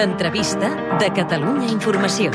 [0.00, 2.30] L'entrevista de Catalunya Informació.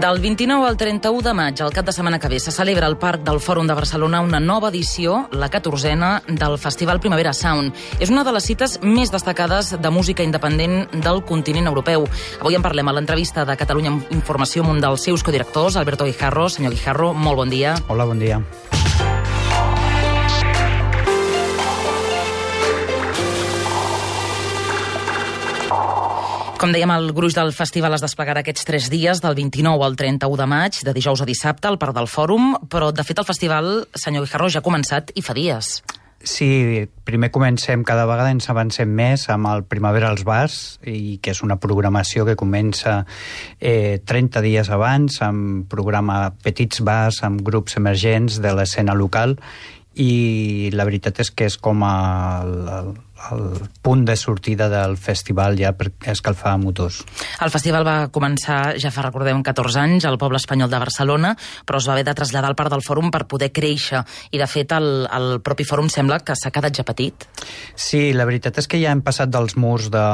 [0.00, 2.96] Del 29 al 31 de maig, el cap de setmana que ve, se celebra al
[2.96, 7.76] Parc del Fòrum de Barcelona una nova edició, la 14a, del Festival Primavera Sound.
[8.00, 12.08] És una de les cites més destacades de música independent del continent europeu.
[12.40, 16.48] Avui en parlem a l'entrevista de Catalunya Informació amb un dels seus codirectors, Alberto Guijarro.
[16.48, 17.76] Senyor Guijarro, molt bon dia.
[17.92, 18.40] Hola, bon dia.
[26.66, 30.34] Com dèiem, el gruix del festival es desplegarà aquests tres dies, del 29 al 31
[30.40, 33.68] de maig, de dijous a dissabte, al Parc del Fòrum, però, de fet, el festival,
[33.94, 35.68] senyor Guijarro, ja ha començat i fa dies.
[36.26, 36.48] Sí,
[37.06, 41.44] primer comencem, cada vegada ens avancem més amb el Primavera als Bars, i que és
[41.46, 42.96] una programació que comença
[43.60, 49.38] eh, 30 dies abans, amb programa petits bars, amb grups emergents de l'escena local,
[49.94, 52.96] i la veritat és que és com el, el,
[53.30, 57.02] el punt de sortida del festival ja per escalfar motors.
[57.42, 61.32] El festival va començar, ja fa, recordem, 14 anys, al poble espanyol de Barcelona,
[61.66, 64.48] però es va haver de traslladar al Parc del Fòrum per poder créixer, i de
[64.50, 67.26] fet el, el propi fòrum sembla que s'ha quedat ja petit.
[67.74, 70.06] Sí, la veritat és que ja hem passat dels murs de,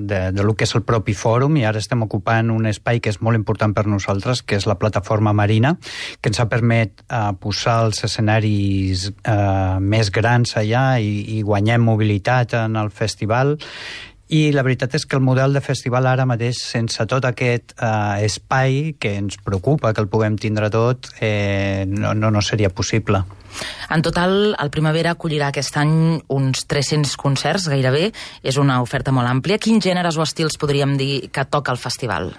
[0.00, 3.12] de, de lo que és el propi fòrum i ara estem ocupant un espai que
[3.12, 5.76] és molt important per nosaltres, que és la plataforma marina,
[6.20, 11.84] que ens ha permet uh, posar els escenaris uh, més grans allà i, i guanyem
[11.84, 13.58] mobilitat qualitat en el festival
[14.30, 18.22] i la veritat és que el model de festival ara mateix, sense tot aquest eh,
[18.22, 23.24] espai que ens preocupa que el puguem tindre tot, eh, no, no, no seria possible.
[23.90, 28.12] En total, el Primavera acollirà aquest any uns 300 concerts, gairebé.
[28.46, 29.58] És una oferta molt àmplia.
[29.58, 32.30] Quins gèneres o estils podríem dir que toca el festival?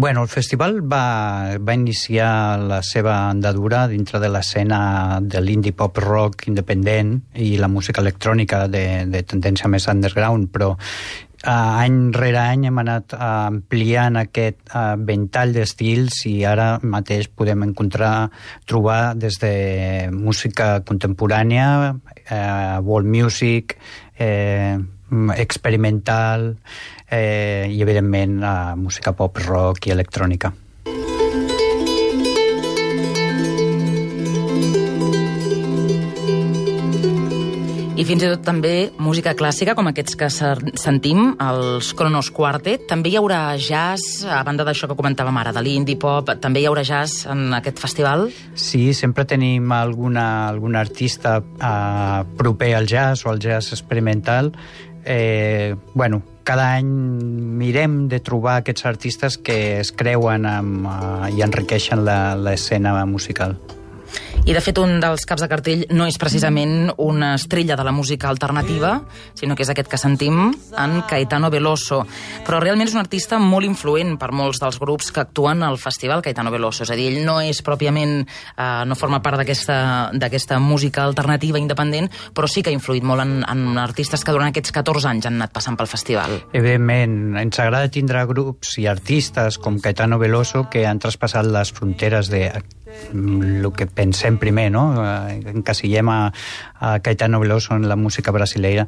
[0.00, 4.78] Bueno, el festival va, va iniciar la seva andadura dintre de l'escena
[5.20, 10.70] de l'indie pop rock independent i la música electrònica de, de tendència més underground, però
[10.72, 17.28] uh, any rere any hem anat uh, ampliant aquest uh, ventall d'estils i ara mateix
[17.28, 18.30] podem encontrar,
[18.64, 19.52] trobar des de
[20.14, 23.76] música contemporània, uh, world music,
[24.16, 24.78] eh,
[25.36, 26.56] experimental,
[27.10, 30.54] eh, i evidentment la música pop, rock i electrònica.
[38.00, 38.72] i fins i tot també
[39.02, 42.86] música clàssica, com aquests que sentim, els Kronos Quartet.
[42.88, 46.68] També hi haurà jazz, a banda d'això que comentàvem ara, de l'indie pop, també hi
[46.70, 48.30] haurà jazz en aquest festival?
[48.56, 54.54] Sí, sempre tenim alguna, algun artista eh, proper al jazz o al jazz experimental
[55.04, 56.88] eh, bueno, cada any
[57.60, 63.56] mirem de trobar aquests artistes que es creuen amb, uh, i enriqueixen l'escena musical.
[64.46, 67.92] I, de fet, un dels caps de cartell no és precisament una estrella de la
[67.92, 68.94] música alternativa,
[69.38, 72.00] sinó que és aquest que sentim, en Caetano Veloso.
[72.46, 76.24] Però realment és un artista molt influent per molts dels grups que actuen al festival
[76.24, 76.86] Caetano Veloso.
[76.86, 82.10] És a dir, ell no és pròpiament, eh, no forma part d'aquesta música alternativa independent,
[82.34, 85.38] però sí que ha influït molt en, en artistes que durant aquests 14 anys han
[85.38, 86.40] anat passant pel festival.
[86.52, 92.30] Evidentment, ens agrada tindre grups i artistes com Caetano Veloso que han traspassat les fronteres
[92.32, 92.48] de
[93.12, 94.86] el que pensem primer, no?
[95.04, 96.20] Eh, encasillem a,
[96.80, 98.86] a Caetano Veloso en la música brasileira,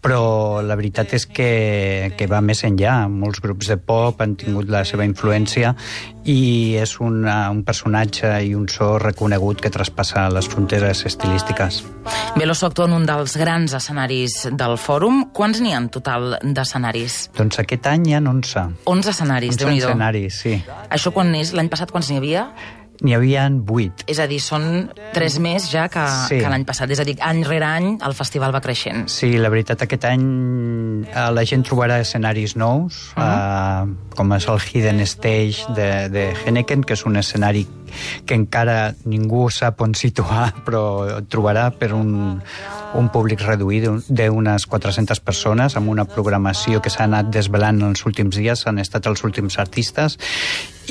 [0.00, 3.08] però la veritat és que, que va més enllà.
[3.10, 5.74] Molts grups de pop han tingut la seva influència
[6.26, 11.82] i és una, un personatge i un so reconegut que traspassa les fronteres estilístiques.
[12.38, 15.26] Veloso actua en un dels grans escenaris del fòrum.
[15.36, 17.26] Quants n'hi ha en total d'escenaris?
[17.36, 18.66] Doncs aquest any hi ha 11.
[18.86, 20.56] 11 escenaris, 11 escenaris, sí.
[20.88, 21.52] Això quan és?
[21.56, 22.48] L'any passat quants n'hi havia?
[23.04, 24.04] N'hi havia vuit.
[24.10, 26.40] És a dir, són tres més ja que, sí.
[26.40, 26.90] que l'any passat.
[26.94, 29.06] És a dir, any rere any el festival va creixent.
[29.12, 30.26] Sí, la veritat, aquest any
[31.06, 33.26] eh, la gent trobarà escenaris nous, uh -huh.
[33.26, 37.66] eh, com és el Hidden Stage de, de Henneken, que és un escenari
[38.26, 42.40] que encara ningú sap on situar, però trobarà per un,
[42.94, 48.36] un públic reduït d'unes 400 persones, amb una programació que s'ha anat desvelant els últims
[48.36, 50.18] dies, han estat els últims artistes,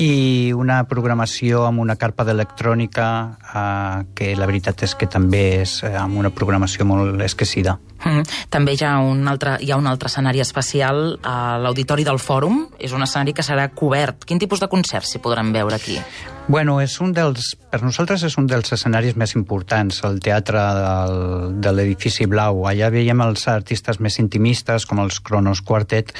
[0.02, 5.80] i una programació amb una carpa d'electrònica eh, que la veritat és que també és
[5.86, 7.78] eh, amb una programació molt esquecida.
[8.04, 8.22] Mm.
[8.52, 12.66] També hi ha, un altre, hi ha un altre escenari especial a l'Auditori del Fòrum.
[12.78, 14.26] És un escenari que serà cobert.
[14.28, 15.98] Quin tipus de concerts s'hi podran veure aquí?
[16.46, 21.16] Bueno, és un dels, per nosaltres és un dels escenaris més importants, el teatre del,
[21.58, 22.62] de l'edifici Blau.
[22.70, 26.14] Allà veiem els artistes més intimistes, com els Kronos Quartet,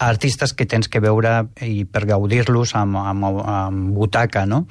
[0.00, 4.64] artistes que tens que veure i per gaudir-los amb, amb, amb butaca, no?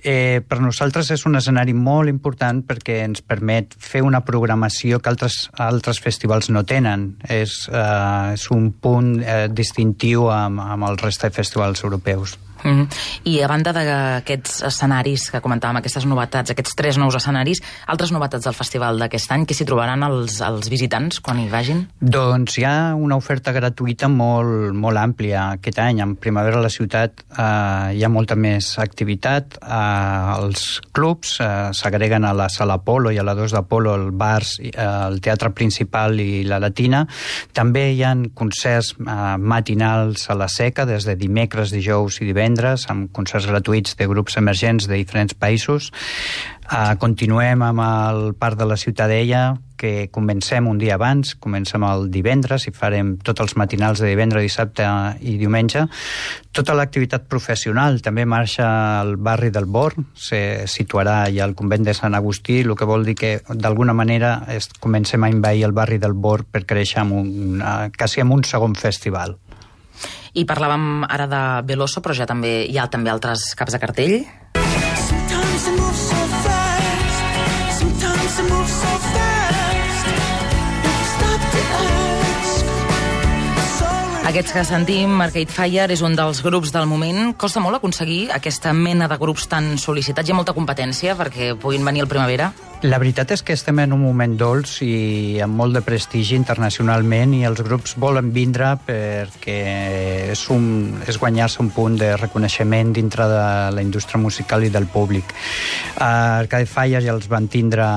[0.00, 5.12] Eh, per nosaltres és un escenari molt important perquè ens permet fer una programació que
[5.12, 7.10] altres, altres festivals no tenen.
[7.28, 12.38] És, eh, és un punt eh, distintiu amb, amb el resta de festivals europeus.
[12.64, 12.86] Mm.
[13.30, 18.46] I a banda d'aquests escenaris que comentàvem, aquestes novetats, aquests tres nous escenaris, altres novetats
[18.46, 21.84] del festival d'aquest any, que s'hi trobaran els, els visitants quan hi vagin?
[22.00, 26.02] Doncs hi ha una oferta gratuïta molt, molt àmplia aquest any.
[26.04, 29.58] En primavera a la ciutat eh, hi ha molta més activitat.
[29.60, 30.66] Eh, els
[30.96, 34.72] clubs eh, s'agreguen a la sala Apolo i a la 2 d'Apolo, el bars, eh,
[34.76, 37.06] el teatre principal i la latina.
[37.56, 42.49] També hi ha concerts eh, matinals a la seca, des de dimecres, dijous i divendres
[42.50, 45.90] divendres amb concerts gratuïts de grups emergents de diferents països.
[46.70, 52.10] Uh, continuem amb el Parc de la Ciutadella, que comencem un dia abans, comencem el
[52.12, 54.86] divendres i farem tots els matinals de divendres, dissabte
[55.20, 55.86] i diumenge.
[56.52, 58.68] Tota l'activitat professional també marxa
[59.00, 63.06] al barri del Bor, se situarà ja al convent de Sant Agustí, el que vol
[63.08, 64.36] dir que d'alguna manera
[64.80, 67.64] comencem a invair el barri del Bor per créixer amb un,
[67.96, 69.38] quasi amb un segon festival.
[70.34, 74.16] I parlàvem ara de Veloso, però ja també hi ha també altres caps de cartell.
[75.10, 78.99] Sometimes I move so fast, sometimes I move so
[84.30, 87.32] Aquests que sentim, Arcade Fire és un dels grups del moment.
[87.34, 90.30] Costa molt aconseguir aquesta mena de grups tan sol·licitats.
[90.30, 92.52] Hi ha molta competència perquè puguin venir al primavera?
[92.86, 97.34] La veritat és que estem en un moment dolç i amb molt de prestigi internacionalment
[97.40, 99.58] i els grups volen vindre perquè
[100.30, 103.44] és, un, és guanyar-se un punt de reconeixement dintre de
[103.74, 105.34] la indústria musical i del públic.
[105.98, 107.90] Arcade Fire ja els van tindre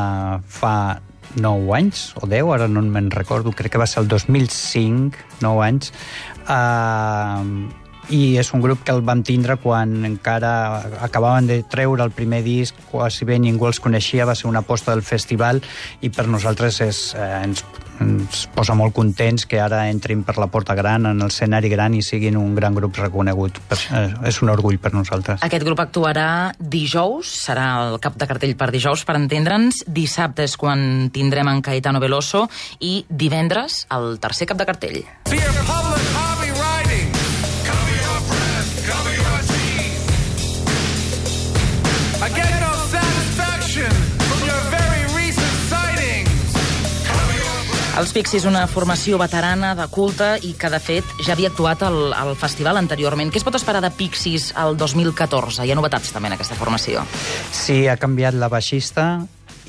[0.49, 0.75] fa
[1.35, 5.63] 9 anys, o 10, ara no me'n recordo, crec que va ser el 2005, 9
[5.65, 5.93] anys,
[6.47, 10.51] uh, i és un grup que el vam tindre quan encara
[11.05, 14.91] acabaven de treure el primer disc, quasi bé ningú els coneixia, va ser una aposta
[14.91, 15.61] del festival
[16.01, 17.63] i per nosaltres és, eh, ens
[18.03, 22.01] ens posa molt contents que ara entrin per la porta gran, en l'escenari gran i
[22.05, 23.59] siguin un gran grup reconegut.
[23.71, 25.43] Eh, és un orgull per nosaltres.
[25.45, 26.27] Aquest grup actuarà
[26.57, 29.83] dijous, serà el cap de cartell per dijous, per entendre'ns.
[29.87, 32.47] Dissabte és quan tindrem en Caetano Veloso
[32.79, 35.03] i divendres el tercer cap de cartell.
[35.29, 35.92] Fear public
[48.03, 52.11] Els Pixies, una formació veterana de culte i que, de fet, ja havia actuat al,
[52.11, 53.29] al festival anteriorment.
[53.31, 55.63] Què es pot esperar de Pixies al 2014?
[55.63, 57.05] Hi ha novetats també en aquesta formació.
[57.55, 59.05] Sí, ha canviat la baixista,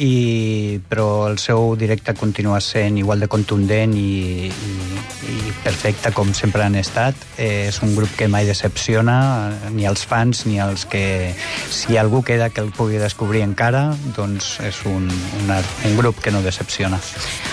[0.03, 4.75] i, però el seu directe continua sent igual de contundent i, i,
[5.31, 7.15] i perfecte com sempre han estat.
[7.37, 9.17] Eh, és un grup que mai decepciona
[9.75, 11.35] ni els fans ni els que...
[11.75, 13.87] Si algú queda que el pugui descobrir encara,
[14.17, 15.09] doncs és un,
[15.45, 16.99] una, un grup que no decepciona.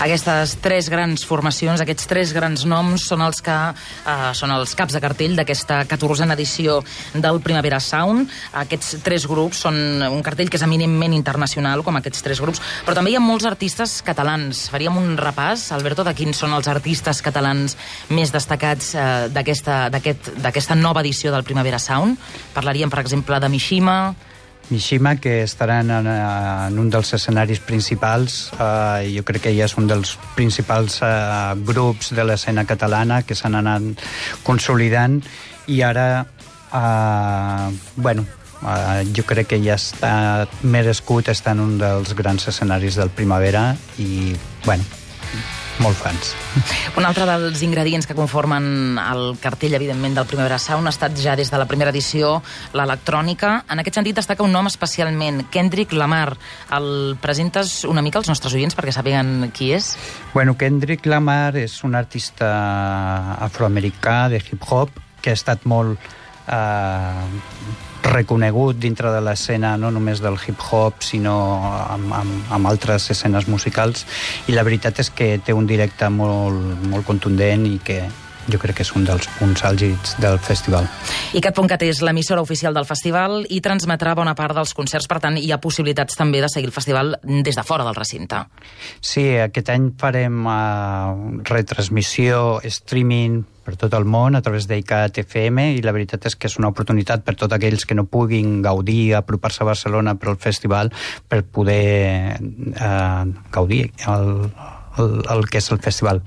[0.04, 4.96] Aquestes tres grans formacions, aquests tres grans noms són els que eh, són els caps
[4.96, 6.80] de cartell d'aquesta 14a edició
[7.14, 8.30] del Primavera Sound.
[8.62, 9.76] Aquests tres grups són
[10.08, 13.46] un cartell que és eminentment internacional, com aquests tres grups, però també hi ha molts
[13.48, 14.66] artistes catalans.
[14.72, 17.76] Faríem un repàs, Alberto, de quins són els artistes catalans
[18.10, 22.18] més destacats eh, d'aquesta aquest, nova edició del Primavera Sound.
[22.54, 24.14] Parlaríem, per exemple, de Mishima,
[24.70, 28.50] Mishima, que estaran en, en un dels escenaris principals.
[28.56, 31.08] Eh, jo crec que ja és un dels principals eh,
[31.68, 34.06] grups de l'escena catalana que s'han anat
[34.46, 35.20] consolidant
[35.68, 36.06] i ara,
[36.72, 38.28] eh, bueno,
[38.62, 43.72] Uh, jo crec que ja està merescut estar en un dels grans escenaris del Primavera
[43.98, 44.86] i, bueno,
[45.80, 46.32] molt fans.
[46.98, 51.36] Un altre dels ingredients que conformen el cartell, evidentment, del Primavera Sound ha estat ja
[51.38, 52.40] des de la primera edició
[52.76, 53.62] l'electrònica.
[53.70, 56.36] En aquest sentit destaca un nom especialment, Kendrick Lamar.
[56.76, 59.94] El presentes una mica als nostres oients perquè sàpiguen qui és?
[60.34, 62.52] Bueno, Kendrick Lamar és un artista
[63.40, 65.98] afroamericà de hip-hop que ha estat molt
[66.48, 71.36] eh, reconegut dintre de l'escena no només del hip-hop, sinó
[71.86, 74.06] amb, amb, amb altres escenes musicals,
[74.48, 78.02] i la veritat és que té un directe molt, molt contundent i que
[78.50, 80.88] jo crec que és un dels punts àlgids del festival.
[81.36, 85.38] I Cat.cat és l'emissora oficial del festival i transmetrà bona part dels concerts, per tant
[85.38, 88.44] hi ha possibilitats també de seguir el festival des de fora del recinte.
[89.00, 95.68] Sí, aquest any farem uh, retransmissió, streaming per tot el món a través d'ICAT FM
[95.76, 99.14] i la veritat és que és una oportunitat per tots aquells que no puguin gaudir,
[99.14, 100.90] apropar-se a Barcelona per al festival
[101.28, 104.28] per poder eh, gaudir el,
[104.98, 106.22] el, el que és el festival.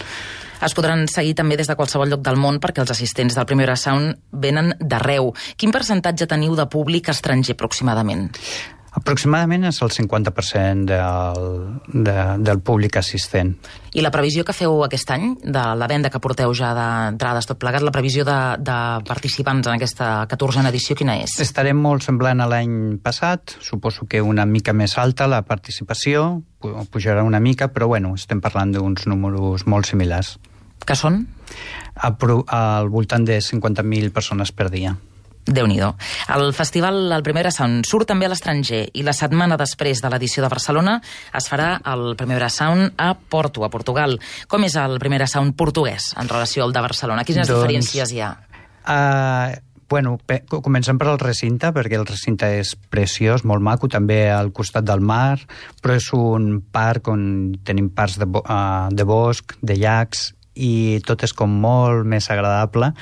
[0.64, 3.76] Es podran seguir també des de qualsevol lloc del món perquè els assistents del Primera
[3.76, 5.34] Sound venen d'arreu.
[5.58, 8.30] Quin percentatge teniu de públic estranger aproximadament?
[8.96, 11.48] Aproximadament és el 50% del,
[11.92, 13.52] de, del públic assistent.
[13.96, 17.60] I la previsió que feu aquest any, de la venda que porteu ja d'entrades tot
[17.60, 21.36] plegat, la previsió de, de participants en aquesta 14a edició, quina és?
[21.44, 26.42] Estarem molt semblant a l'any passat, suposo que una mica més alta la participació,
[26.92, 30.38] pujarà una mica, però bueno, estem parlant d'uns números molt similars.
[30.86, 31.26] Que són?
[32.00, 34.96] Al voltant de 50.000 persones per dia
[35.46, 35.78] déu nhi
[36.34, 40.44] El festival El Primera Sound surt també a l'estranger i la setmana després de l'edició
[40.44, 41.00] de Barcelona
[41.36, 44.18] es farà el Primera Sound a Porto, a Portugal.
[44.48, 47.24] Com és el Primera Sound portuguès en relació al de Barcelona?
[47.24, 48.32] Quines doncs, diferències hi ha?
[48.86, 49.54] Uh,
[49.90, 50.18] bueno,
[50.50, 55.02] comencem per al recinte, perquè el recinte és preciós, molt maco, també al costat del
[55.02, 55.38] mar,
[55.82, 57.28] però és un parc on
[57.66, 62.94] tenim parcs de, uh, de bosc, de llacs, i tot és com molt més agradable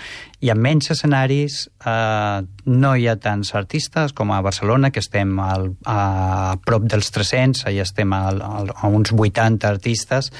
[0.43, 5.31] i amb menys escenaris eh, no hi ha tants artistes com a Barcelona, que estem
[5.39, 10.31] al, a prop dels 300, allà estem al, al, a uns 80 artistes.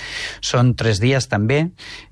[0.44, 1.62] Són tres dies també.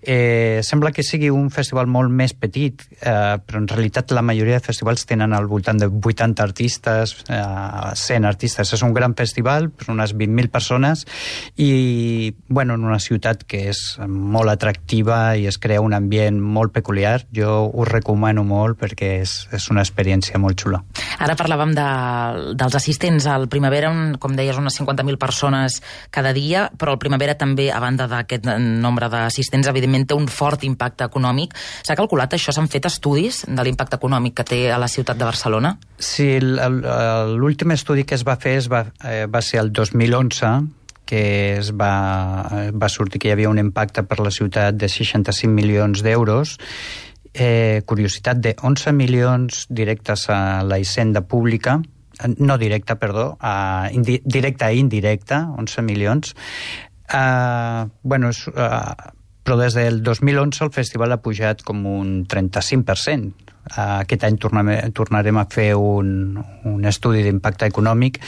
[0.02, 4.60] Eh, sembla que sigui un festival molt més petit, eh, però en realitat la majoria
[4.60, 7.42] de festivals tenen al voltant de 80 artistes, eh,
[8.04, 8.74] 100 artistes.
[8.76, 11.06] És un gran festival, per unes 20.000 persones,
[11.56, 16.76] i bueno, en una ciutat que és molt atractiva i es crea un ambient molt
[16.76, 17.22] peculiar.
[17.36, 20.82] Jo ho recomano molt perquè és, és una experiència molt xula.
[21.22, 21.88] Ara parlàvem de,
[22.58, 25.82] dels assistents al Primavera, un, com deies, unes 50.000 persones
[26.14, 28.48] cada dia, però el Primavera també, a banda d'aquest
[28.82, 31.56] nombre d'assistents, evidentment té un fort impacte econòmic.
[31.86, 32.54] S'ha calculat això?
[32.56, 35.76] S'han fet estudis de l'impacte econòmic que té a la ciutat de Barcelona?
[36.02, 40.54] Sí, l'últim estudi que es va fer es va, eh, va ser el 2011,
[41.12, 45.52] que es va, va sortir que hi havia un impacte per la ciutat de 65
[45.52, 46.56] milions d'euros
[47.34, 51.82] eh, curiositat de 11 milions directes a la hisenda pública,
[52.20, 56.36] eh, no directa, perdó, a, indi, directa i indirecta, 11 milions.
[57.12, 59.12] Uh, bueno, és, uh,
[59.44, 63.51] però des del 2011 el festival ha pujat com un 35%.
[63.78, 66.36] Aquest any tornarem, tornarem a fer un,
[66.68, 68.20] un estudi d'impacte econòmic.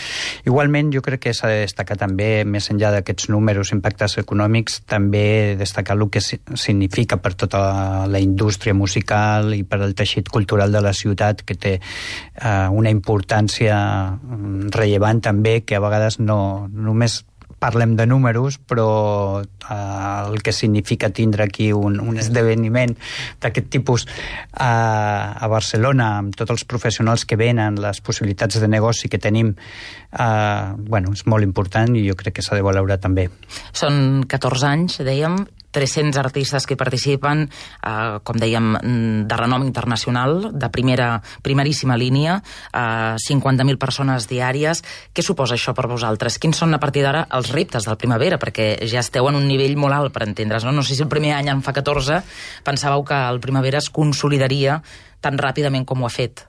[0.47, 5.55] Igualment, jo crec que s'ha de destacar també, més enllà d'aquests números, impactes econòmics, també
[5.59, 7.63] destacar el que significa per tota
[8.07, 12.93] la indústria musical i per al teixit cultural de la ciutat, que té eh, una
[12.93, 13.75] importància
[14.15, 17.23] mm, rellevant també, que a vegades no només
[17.63, 22.95] parlem de números, però eh, el que significa tindre aquí un, un esdeveniment
[23.43, 29.09] d'aquest tipus eh, a Barcelona, amb tots els professionals que venen, les possibilitats de negoci
[29.11, 33.29] que tenim, eh, bueno, és molt important i jo crec que s'ha de valorar també.
[33.71, 35.39] Són 14 anys, dèiem,
[35.73, 42.41] 300 artistes que participen, eh, com dèiem, mm, de renom internacional, de primera, primeríssima línia,
[42.71, 44.83] eh, 50.000 persones diàries.
[45.13, 46.37] Què suposa això per vosaltres?
[46.39, 48.37] Quins són a partir d'ara els reptes del Primavera?
[48.37, 50.63] Perquè ja esteu en un nivell molt alt, per entendre's.
[50.63, 52.23] No, no sé si el primer any, en fa 14,
[52.63, 54.81] pensàveu que el Primavera es consolidaria
[55.23, 56.45] tan ràpidament com ho ha fet.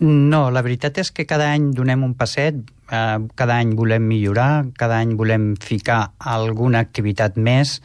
[0.00, 2.56] No, la veritat és que cada any donem un passet,
[2.92, 7.80] eh, cada any volem millorar, cada any volem ficar alguna activitat més,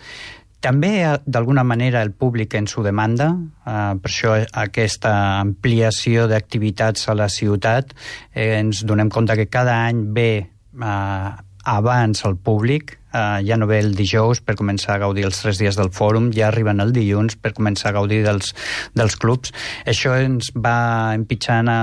[0.62, 3.32] també, eh, d'alguna manera, el públic ens ho demanda,
[3.66, 7.94] eh, per això aquesta ampliació d'activitats a la ciutat.
[8.34, 11.32] Eh, ens donem compte que cada any ve eh,
[11.64, 15.58] abans el públic, eh, ja no ve el dijous per començar a gaudir els tres
[15.58, 18.54] dies del fòrum, ja arriben el dilluns per començar a gaudir dels,
[18.94, 19.54] dels clubs.
[19.86, 21.80] Això ens va empitjant a,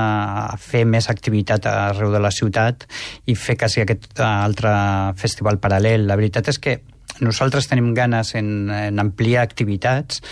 [0.55, 2.87] a fer més activitat arreu de la ciutat
[3.27, 4.71] i fer quasi aquest altre
[5.17, 6.07] festival paral·lel.
[6.07, 6.79] La veritat és que
[7.21, 10.23] nosaltres tenim ganes en, en ampliar activitats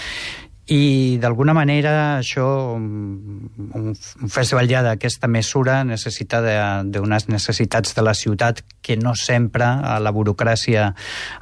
[0.67, 3.47] i d'alguna manera això un,
[3.79, 6.41] un festival ja d'aquesta mesura necessita
[6.83, 10.89] d'unes necessitats de la ciutat que no sempre a la burocràcia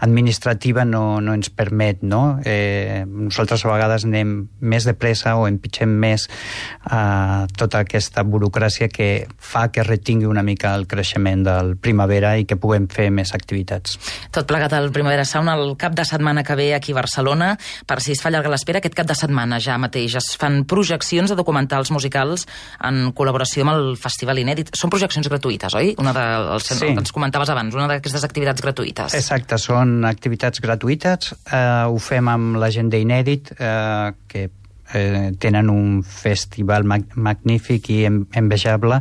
[0.04, 2.38] administrativa no, no ens permet no?
[2.44, 8.90] Eh, nosaltres a vegades anem més de pressa o empitgem més eh, tota aquesta burocràcia
[8.92, 13.32] que fa que retingui una mica el creixement del primavera i que puguem fer més
[13.32, 13.96] activitats
[14.36, 17.54] Tot plegat al Primavera Sauna el cap de setmana que ve aquí a Barcelona
[17.88, 20.62] per si es fa llarga l'espera aquest cap de de setmana ja mateix es fan
[20.68, 22.48] projeccions de documentals musicals
[22.84, 24.74] en col·laboració amb el Festival Inèdit.
[24.76, 25.94] Són projeccions gratuïtes, oi?
[26.02, 26.90] Una de, el, sí.
[26.90, 29.16] ens comentaves abans, una d'aquestes activitats gratuïtes.
[29.18, 31.32] Exacte, són activitats gratuïtes.
[31.46, 34.48] Eh, ho fem amb la gent d'Inèdit, eh, que
[34.94, 39.00] eh, tenen un festival mag magnífic i envejable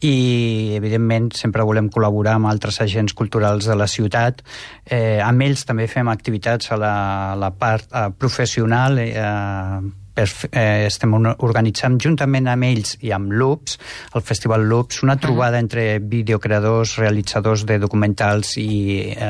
[0.00, 4.44] i evidentment sempre volem col·laborar amb altres agents culturals de la ciutat.
[4.84, 6.94] Eh, amb ells també fem activitats a la,
[7.32, 9.80] a la part eh, professional eh,
[10.18, 13.78] per, eh, estem organitzant juntament amb ells i amb Loops,
[14.18, 19.28] el Festival Loops, una trobada entre videocreadors, realitzadors de documentals i eh,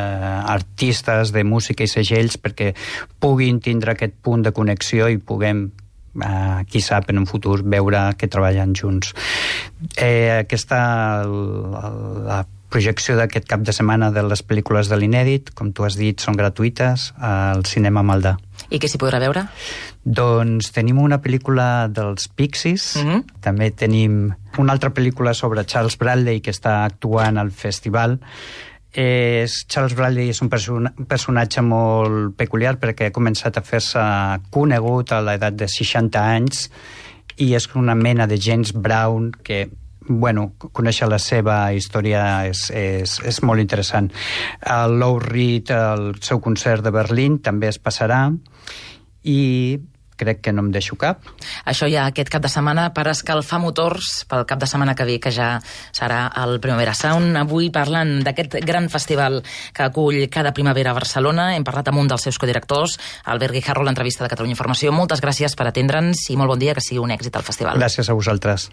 [0.56, 2.72] artistes de música i segells perquè
[3.20, 5.68] puguin tindre aquest punt de connexió i puguem
[6.24, 9.14] eh, qui sap en un futur veure que treballen junts.
[9.96, 10.78] Eh, aquesta
[11.24, 11.90] la,
[12.28, 16.20] la projecció d'aquest cap de setmana de les pel·lícules de l'inèdit, com tu has dit,
[16.20, 18.36] són gratuïtes al cinema Maldà.
[18.68, 19.46] I què s'hi podrà veure?
[20.04, 23.24] Doncs tenim una pel·lícula dels Pixies, mm -hmm.
[23.40, 28.18] també tenim una altra pel·lícula sobre Charles Bradley que està actuant al festival,
[28.92, 34.04] és, Charles Bradley és un person personatge molt peculiar perquè ha començat a fer-se
[34.54, 36.68] conegut a l'edat de 60 anys
[37.38, 39.68] i és una mena de James Brown que
[40.08, 44.08] bueno, conèixer la seva història és, és, és molt interessant.
[44.64, 48.22] El Low Reed, el seu concert de Berlín, també es passarà
[49.28, 49.78] i
[50.18, 51.22] crec que no em deixo cap.
[51.68, 55.18] Això ja aquest cap de setmana per escalfar motors pel cap de setmana que ve,
[55.22, 55.50] que ja
[55.92, 57.36] serà el Primavera Sound.
[57.38, 59.40] Avui parlant d'aquest gran festival
[59.72, 63.86] que acull cada primavera a Barcelona, hem parlat amb un dels seus codirectors, Albert Guijarro,
[63.86, 64.92] l'entrevista de Catalunya Informació.
[64.92, 67.78] Moltes gràcies per atendre'ns i molt bon dia, que sigui un èxit al festival.
[67.80, 68.70] Gràcies a vosaltres.